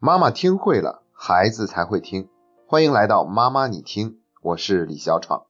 [0.00, 2.28] 妈妈听会了，孩子才会听。
[2.68, 5.46] 欢迎来到妈妈你听，我是李小闯。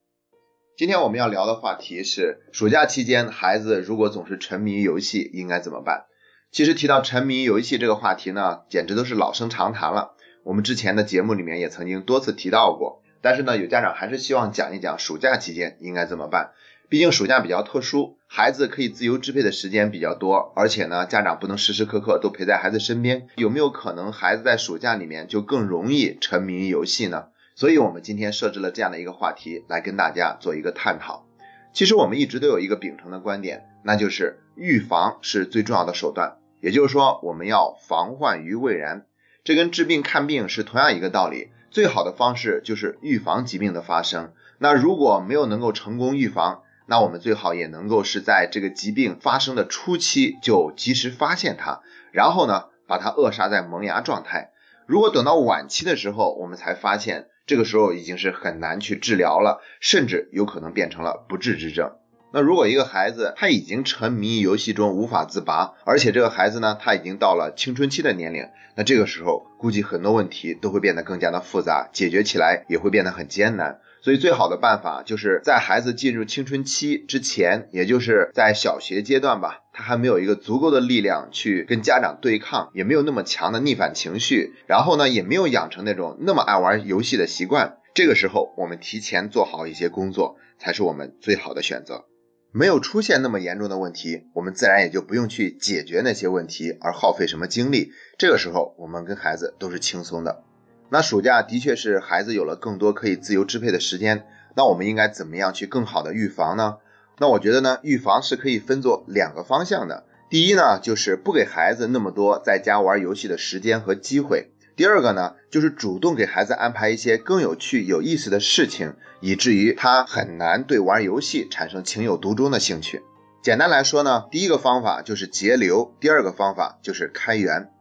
[0.74, 6.06] 今天我们要聊的话题是：暑假期间，孩子如果总是沉迷游戏，应该怎么办？
[6.50, 10.14] 其实提到沉迷游戏这个话题呢，简直都是老生常谈了。
[10.44, 13.02] 我们之前的节目里面也曾经多次提到过。
[13.20, 16.52] 但是呢，有家长还是希望讲一讲暑假期间应该怎么办。
[16.90, 23.26] 毕竟暑假比较特殊，孩子可以自由支配的时间比较多，而且呢，家长不能时时刻刻都陪在孩子身边。
[23.36, 27.26] 有没有可能孩子在暑假里面就更容易沉迷于游戏呢？
[27.54, 31.26] 所以我们今天设置了这样的一个话题来跟大家做一个探讨。
[31.74, 36.38] 其实我们一直都有一个秉承的观点，那就是预防是最重要的手段。
[36.62, 39.04] 也就是说，我们要防患于未然。
[39.44, 41.50] 这跟治病看病是同样一个道理。
[41.70, 44.32] 最好的方式就是预防疾病的发生。
[44.56, 54.52] 那如果没有能够成功预防，那我们最好也能够是在这个疾病发生的初期就及时发现它，然后呢把它扼杀在萌芽状态。
[54.86, 61.97] 如果等到晚期的时候，我们才发现，这个时候已经是很难去治疗了，甚至有可能变成了不治之症。
[62.32, 73.78] 那如果一个孩子他已经沉迷于游戏中无法自拔，而且这个孩子呢他已经到了青春期的年龄，那这个时候估计很多问题都会变得更加的复杂，解决起来也会变得很艰难。
[74.00, 87.78] 所以最好的办法就是在孩子进入青春期之前，也就是在小学阶段吧，他还没有一个足够的力量去跟家长对抗，也没有那么强的逆反情绪，然后呢，也没有养成那种那么爱玩游戏的习惯。
[87.94, 92.04] 这个时候，我们提前做好一些工作，才是我们最好的选择。
[92.50, 97.92] 没有出现那么严重的问题，我们自然也就不用去解决那些问题而耗费什么精力。
[98.16, 100.42] 这个时候，我们跟孩子都是轻松的。
[100.88, 104.26] 那暑假的确是孩子有了更多可以自由支配的时间，
[104.56, 106.78] 那我们应该怎么样去更好的预防呢？
[107.18, 110.04] 那我觉得呢，预防是可以分作两个方向的。
[110.30, 123.02] 第一呢，就是不给孩子那么多在家玩游戏的时间和机会；第二个呢，就是主动给孩子安排一些更有趣、有意思的事情，以至于他很难对玩游戏产生情有独钟的兴趣。
[123.42, 127.72] 简单来说呢，第一个方法就是节流，第二个方法就是开源。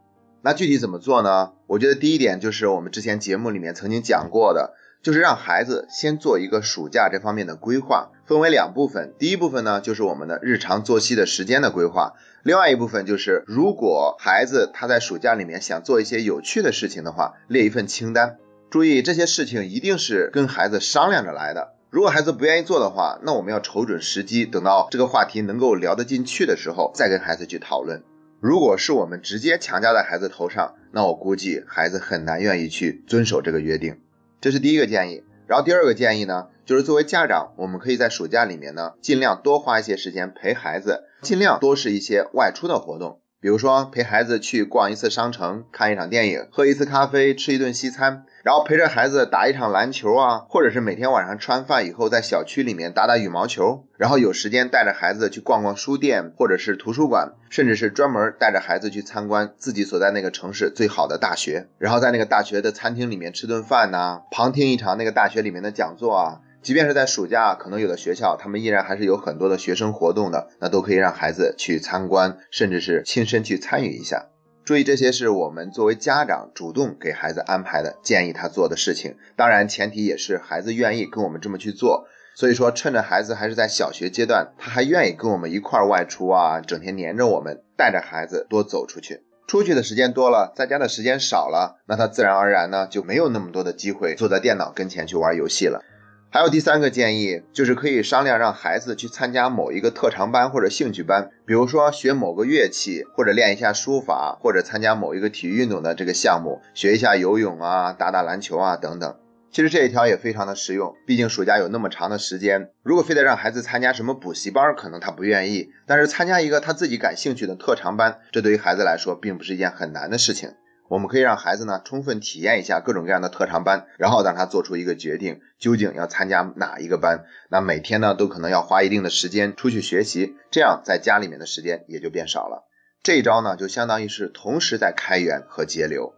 [0.42, 1.52] 那具体怎么做呢？
[1.68, 9.14] 我觉得第一点就是我们之前节目里面曾经讲过的，就是让孩子先做一个暑假这方面的规划，分为两部分。
[9.18, 18.36] 第一部分呢，就是我们的日常作息的时间的规划；另外一部分就是，如果孩子他在暑假里面想做一些有趣的事情的话，列一份清单。
[18.70, 21.76] 注意这些事情一定是跟孩子商量着来的。
[21.90, 28.04] 如果孩子不愿意做的话，那我们要瞅准时机，等到这个话题能够聊得进去的时候，再跟孩子去讨论。
[28.42, 34.02] 如果是我们直接强加在孩子头上，那我估计孩子很难愿意去遵守这个约定。
[34.42, 35.24] 这是第一个建议。
[35.48, 43.22] 然后第二个建议呢，就是作为家长，我们可以在暑假里面呢，尽量多花一些时间陪孩子，尽量多是一些外出的活动。
[43.40, 66.42] 比如说陪孩子去逛一次商城，看一场电影，喝一次咖啡，吃一顿西餐，然后陪着孩子打一场篮球啊，或者是每天晚上吃完饭以后在小区里面打打羽毛球，然后有时间带着孩子去逛逛书店或者是图书馆，甚至是专门带着孩子去参观自己所在那个城市最好的大学，然后在那个大学的餐厅里面吃顿饭呐，旁听一场那个大学里面的讲座啊。
[66.68, 74.26] 即便是在暑假，可能有的学校他们依然还是有很多的学生活动的，那都可以让孩子去参观，甚至是亲身去参与一下。
[74.66, 79.16] 注意，这些是我们作为家长主动给孩子安排的，建议他做的事情。
[79.38, 82.06] 当然，前提也是孩子愿意跟我们这么去做。
[82.36, 89.22] 所以说，趁着孩子还是在小学阶段，他还愿意跟我们一块外出啊，整天黏着我们，带着孩子多走出去。
[89.48, 95.86] 出去的时间多了，在家的时间少了，那他自然而然呢就没有那么多的机会坐在电脑跟前去玩游戏了。
[96.30, 109.16] 还有第三个建议，就是可以商量让孩子去参加某一个特长班或者兴趣班，比如说学某个乐器，或者练一下书法，或者参加某一个体育运动的这个项目，学一下游泳啊，打打篮球啊等等。
[109.50, 120.52] 其实这一条也非常的实用，毕竟暑假有那么长的时间，如果非得让孩子参加什么补习班，可能他不愿意，但是参加一个他自己感兴趣的特长班，这对于孩子来说并不是一件很难的事情。
[120.90, 127.26] 我们可以让孩子呢充分体验一下各种各样的特长班，然后让他做出一个决定，究竟要参加哪一个班。
[127.50, 132.66] 那每天呢都可能要花一定的时间出去学习，这样在家里面的时间也就变少了。
[133.04, 136.14] 这一招呢就相当于是同时在开源和节流。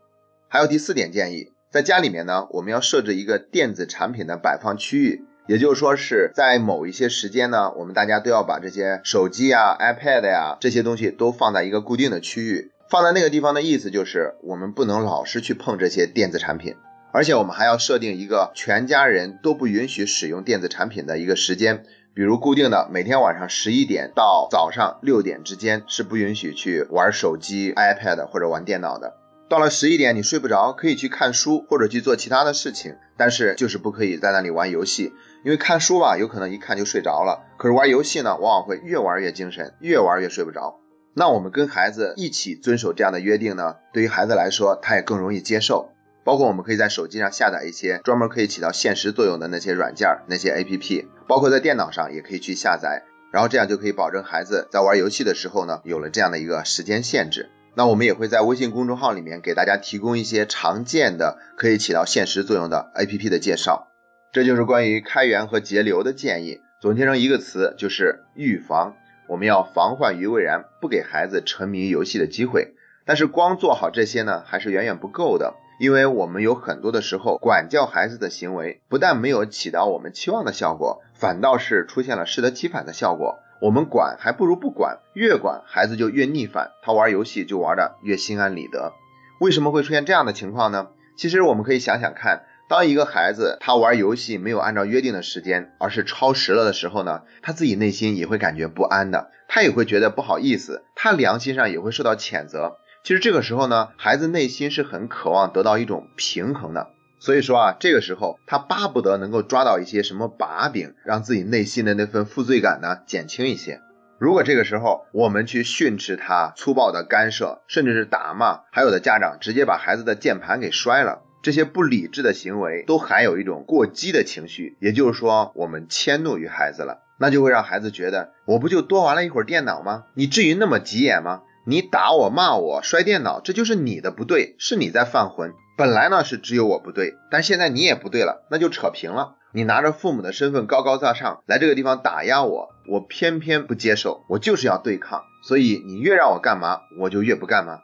[0.47, 12.71] 还有第四点建议，在家里面呢我们要设置一个电子产品的摆放区域，也就是说是在某一些时间呢，我们大家都要把这些手机啊、iPad 呀这些东西都放在一个固定的区域。
[12.89, 16.75] 放在那个地方的意思就是，我们不能老是去碰这些电子产品，
[17.11, 21.83] 而且我们还要设定一个全家人都不允许使用电子产品的一个时间，
[22.15, 29.13] 比如固定的每天晚上十一点到早上六点之间是不允许去玩手机、iPad 或者玩电脑的。
[29.47, 35.13] 到了十一点你睡不着，可以去看书或者去做其他的事情，但是就是不可以在那里玩游戏，
[35.45, 40.79] 因为看书吧有可能一看就睡着了，可是玩游戏呢往往会越玩越精神，越玩越睡不着。
[41.19, 45.91] 那我们跟孩子一起遵守这样的约定呢，对于孩子来说他也更容易接受。
[46.23, 57.49] 包括我们可以在手机上下载一些专门可以起到限时作用的那些软件、那些 APP，包括在电脑上也可以去下载，然后这样就可以保证孩子在玩游戏的时候呢有了这样的一个时间限制。
[57.75, 63.89] 那我们也会在微信公众号里面给大家提供一些常见的可以起到限时作用的 APP 的介绍。
[64.31, 68.95] 这就是关于开源和节流的建议，总结成一个词就是预防。
[69.29, 72.73] 我们要防患于未然，不给孩子沉迷游戏的机会。
[73.05, 83.37] 但是光做好这些呢，还是远远不够的，因为我们有很多的时候管教孩子的行为，不但没有起到我们期望的效果，反倒是出现了适得其反的效果。
[83.61, 88.93] 我们管还不如不管，越管孩子就越逆反，他玩游戏就玩的越心安理得。
[89.39, 90.87] 为什么会出现这样的情况呢？
[91.17, 102.77] 其实我们可以想想看，当一个孩子他玩游戏没有按照约定的时间，而是超时了的时候呢，他自己内心也会感觉不安的，他也会觉得不好意思，他良心上也会受到谴责。
[103.03, 106.89] 其实这个时候呢，孩子内心是很渴望得到一种平衡的。
[107.19, 113.81] 所以说啊，这个时候他巴不得能够抓到一些什么把柄，让自己内心的那份负罪感呢减轻一些。
[114.19, 130.03] 如果这个时候我们去训斥他、粗暴的干涉，甚至是打骂，还有的家长直接把孩子的键盘给摔了，这些不理智的行为都含有一种过激的情绪，也就是说我们迁怒于孩子了，那就会让孩子觉得我不就多玩了一会儿电脑吗？
[130.13, 131.41] 你至于那么急眼吗？
[131.65, 135.53] 你打我、骂我、摔电脑，这就是你的不对，是你在犯浑。
[135.77, 139.35] 本来呢是只有我不对，但现在你也不对了，那就扯平了。
[139.51, 145.23] 你拿着父母的身份高高在上来这个地方打压我，我偏偏不接受，我就是要对抗。
[145.43, 147.79] 所以你越让我干嘛，我就越不干嘛。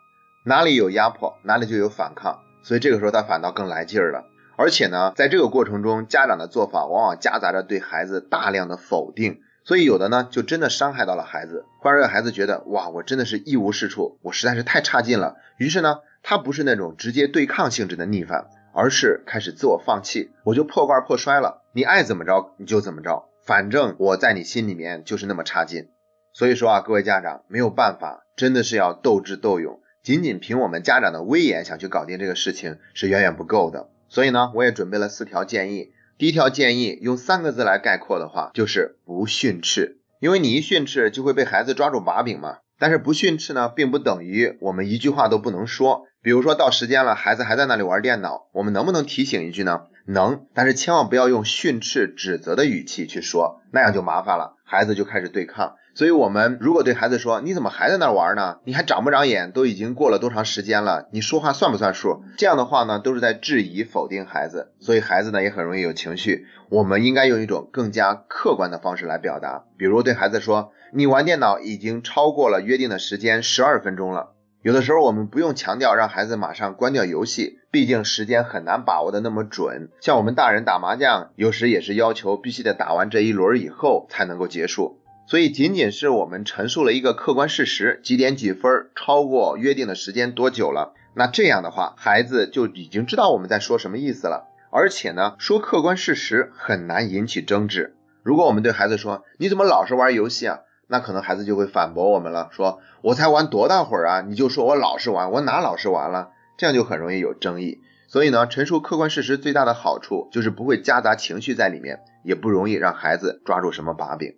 [0.46, 2.40] 哪里有压迫，哪里就有反抗。
[2.66, 4.26] 所以这个时候他反倒更来劲儿了。
[4.58, 15.36] 而且呢，在这个过程中，家长的做法往往夹杂着对孩子大量的否定，所以有的呢就真的伤害到了孩子，会让孩子觉得哇，我真的是一无是处，我实在是太差劲了。
[15.58, 16.00] 于是呢。
[16.28, 25.90] 他不是那种直接对抗性质的逆反，而是开始自我放弃，我就破罐破摔了，你爱怎么着你就怎么着，反正我在你心里面就是那么差劲。
[26.34, 33.90] 所以说啊，各位家长没有办法，真的是要斗智斗勇，仅仅凭我们家长的威严想去搞定这个事情是远远不够的。
[34.08, 35.94] 所以呢，我也准备了四条建议。
[36.20, 42.60] 第一条建议用三个字来概括的话，就是不训斥，因为你一训斥就会被孩子抓住把柄嘛。
[42.78, 46.04] 但是不训斥呢，并不等于我们一句话都不能说。
[46.22, 49.88] 比如说到时间了，孩子还在那里玩电脑，我们能不能提醒一句呢？
[50.06, 55.78] 能，但是千万不要用训斥、指责的语气去说，那样就麻烦了，孩子就开始对抗。
[55.96, 58.58] 所以，我们如果对孩子说：“你怎么还在那玩呢？
[58.66, 59.54] 你还长不长眼？
[59.54, 61.08] 都已经过了多长时间了？
[61.12, 66.48] 你说话算不算数？”这样的话呢，都是在质疑、否定孩子，所以孩子呢也很容易有情绪。
[66.68, 79.92] 我们应该用一种更加客观的方式来表达，比如对孩子说：“你玩电脑已经超过了约定的时间十二分钟了。”有的时候我们不用强调让孩子马上关掉游戏，毕竟时间很难把握的那么准。
[80.02, 85.00] 像我们大人打麻将，有时也是要求必须得打完这一轮以后才能够结束。
[85.28, 94.48] 所以仅仅是我们陈述了一个客观事实，几点几分超过约定的时间多久了，那这样的话，孩子就已经知道我们在说什么意思了。
[94.70, 97.96] 而且呢，说客观事实很难引起争执。
[98.22, 100.60] 如果我们对孩子说，你怎么老是玩游戏啊？
[100.88, 106.30] 那可能孩子就会反驳我们了，说我才玩多大会儿啊，你就说我老是玩，我哪老是玩了？
[106.58, 107.80] 这样就很容易有争议。
[108.08, 114.36] 所以呢，陈述客观事实最大的好处就是不会夹杂情绪在里面，也不容易让孩子抓住什么把柄。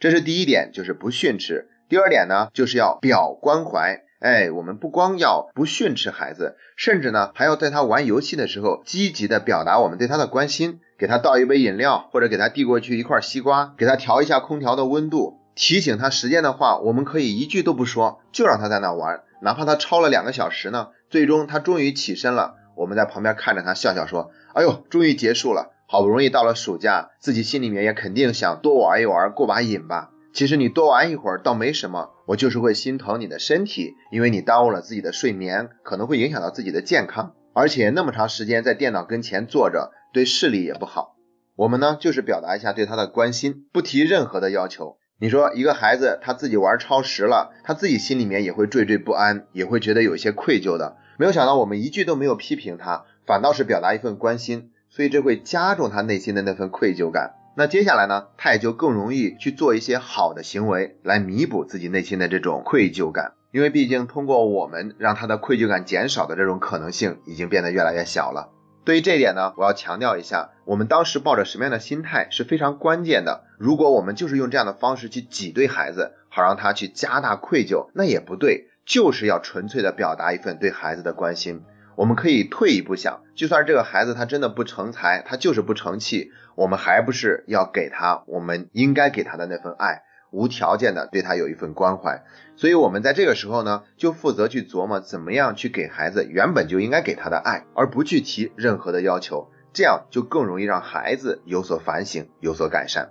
[0.00, 1.68] 这是第一点，就是不训斥。
[1.88, 4.02] 第二点呢，就是要表关怀。
[4.20, 15.38] 哎，我们不光要不训斥孩子，甚至呢还要在他玩游戏的时候积极的表达我们对他的关心，给他倒一杯饮料，或者给他递过去一块西瓜，给他调一下空调的温度。
[15.54, 20.88] 提醒他时间的话，我们可以一句都不说，就让他在那玩，哪怕他超了两个小时呢。
[21.10, 30.10] 最终他终于起身了，我们在旁边看着他笑笑说：“哎呦，终于结束了，好不容易到了暑假，自己心里面也肯定想多玩一玩，过把瘾吧。
[30.34, 41.16] 其实你多玩一会儿倒没什么，我就是会心疼你的身体，因为你耽误了自己的睡眠，可能会影响到自己的健康，而且那么长时间在电脑跟前坐着，对视力也不好。
[41.56, 50.98] 我们呢，就是表达一下对他的关心，不提任何的要求。”你说一个孩子他自己玩超时了，他自己心里面也会惴惴不安，也会觉得有些愧疚的。
[51.18, 57.34] 没有想到我们一句都没有批评他，反倒是表达一份关心，所以这会加重他内心的那份愧疚感。
[57.56, 63.34] 那接下来呢，他也就更容易去做一些好的行为来弥补自己内心的这种愧疚感。
[63.52, 68.50] 因为毕竟通过我们让他的愧疚感减少的这种可能性已经变得越来越小了。
[68.84, 73.44] 对于这一点呢，我要强调一下，我们当时抱着什么样的心态是非常关键的。
[73.56, 78.64] 如果我们就是用这样的方式去挤兑孩子，好让他去加大愧疚，那也不对。
[78.84, 81.62] 就是要纯粹的表达一份对孩子的关心。
[81.98, 92.22] 我们可以退一步想，就算这个孩子他真的不成才，他就是不成器，我们还不是要给他我们应该给他的那份爱，无条件的对他有一份关怀。
[92.54, 103.10] 所以，我们在这个时候呢，就负责去琢磨怎么样去给孩子原本就应该给他的爱，而不去提任何的要求，这样就更容易让孩子有所反省，有所改善。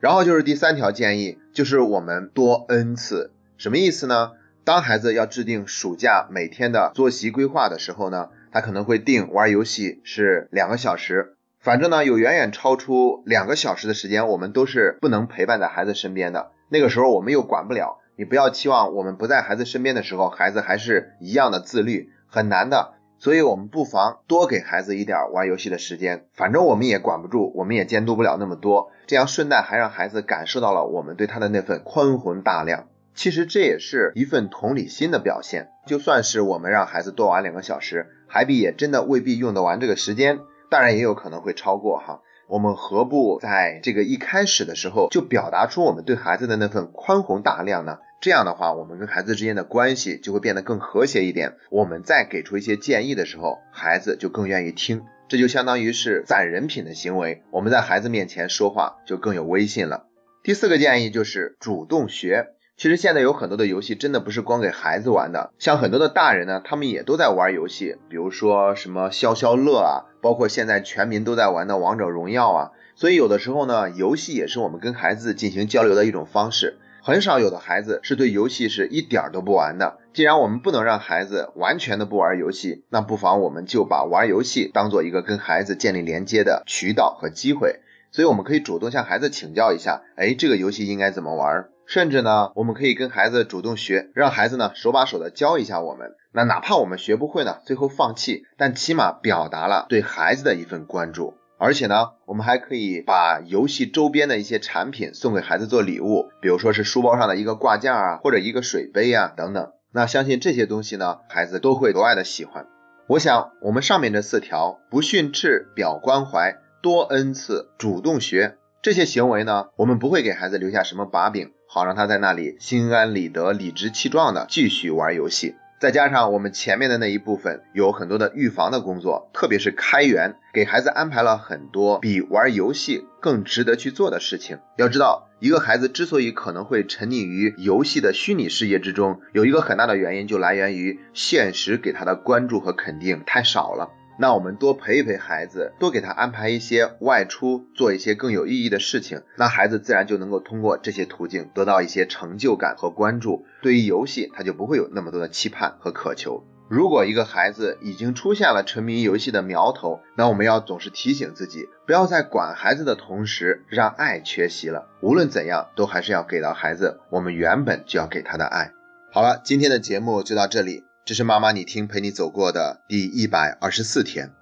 [0.00, 4.30] 然后就是第三条建议，就是我们多恩赐，什么意思呢？
[4.64, 16.52] 当孩子要制定暑假每天的作息规划的时候呢，他可能会定玩游戏是两个小时，反正呢有远远超出两个小时的时间，我们都是不能陪伴在孩子身边的。
[16.68, 22.94] 那个时候我们又管不了，你不要期望我们不在孩子身边的时候，孩子还是一样的自律，很难的。
[23.18, 32.86] 所以我们不妨多给孩子一点玩游戏的时间，反正我们也管不住，我们也监督不了那么多，这样顺带还让孩子感受到了我们对他的那份宽宏大量。
[33.14, 35.68] 其实这也是一份同理心的表现。
[35.86, 40.38] 就算是我们让孩子多玩两个小时，海比也真的未必用得完这个时间，
[40.70, 42.20] 当然也有可能会超过哈。
[42.48, 47.98] 我们何不在这个一开始的时候就表达出我们对孩子的那份宽宏大量呢？
[48.20, 51.54] 这样的话，我们跟孩子之间的关系就会变得更和谐一点。
[51.70, 55.02] 我们再给出一些建议的时候，孩子就更愿意听。
[55.28, 57.42] 这就相当于是攒人品的行为。
[57.50, 60.06] 我们在孩子面前说话就更有威信了。
[60.44, 62.48] 第四个建议就是主动学。
[62.82, 72.70] 其实现在有很多的游戏真的不是光给孩子玩的，像很多的大人呢，他们也都在玩游戏，比如说什么消消乐啊，包括现在全民都在玩的王者荣耀啊。
[72.96, 76.78] 所以有的时候呢，游戏也是我们跟孩子进行交流的一种方式。
[77.02, 79.98] 很少有的孩子是对游戏是一点都不玩的。
[80.12, 87.78] 既然我们不能让孩子完全的不玩游戏，那不妨我们就把玩游戏当做一个跟孩子建立连接的渠道和机会。
[88.10, 91.68] 所以我们可以主动向孩子请教一下，哎，这个游戏应该怎么玩？
[91.92, 96.14] 甚至呢，我们可以跟孩子主动学，让孩子呢手把手的教一下我们。
[96.32, 101.34] 那哪怕我们学不会呢，最后放弃，但起码表达了对孩子的一份关注。
[101.58, 109.72] 而且呢，我们还可以把游戏周边的一些产品送给孩子做礼物，比如说是书包上的一个挂件啊，或者一个水杯啊等等。
[109.92, 112.68] 那相信这些东西呢，孩子都会格外的喜欢。
[113.06, 118.56] 我想，我们上面这四条：不训斥，表关怀，多恩赐，主动学。
[118.80, 125.54] 这些行为呢，我们不会给孩子留下什么把柄，好让他在那里心安理得、理直气壮的继续玩游戏。
[125.80, 134.58] 再加上我们前面的那一部分有很多的预防的工作，特别是开源，给孩子安排了很多比玩游戏更值得去做的事情。
[134.76, 143.88] 要知道，一个孩子之所以可能会沉溺于游戏的虚拟世界之中，有一个很大的原因就来源于现实给他的关注和肯定太少了。
[144.22, 153.44] 那我们多陪一陪孩子，多给他安排一些外出，做一些更有意义的事情，那孩子自然就能够通过这些途径得到一些成就感和关注。
[153.62, 156.44] 对于游戏，他就不会有那么多的期盼和渴求。
[156.68, 164.86] 如果一个孩子已经出现了沉迷游戏的苗头，那我们要总是提醒自己，不要在管孩子的同时让爱缺席了。
[165.00, 168.70] 无论怎样，都还是要给到孩子我们原本就要给他的爱。
[169.10, 170.84] 好了，今天的节目就到这里。
[171.04, 174.32] 这是妈妈你听陪你走过的第一百二十四天。